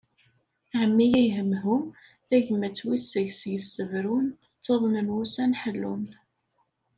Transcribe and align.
Ɛemmi 0.81 1.05
ay 1.19 1.27
hemhum, 1.37 1.83
tagmat 2.27 2.79
wi 2.87 2.97
seg-s 3.01 3.41
yessebrun, 3.53 4.27
ttaḍnen 4.59 5.11
wussan 5.15 5.51
ḥellun. 5.61 6.05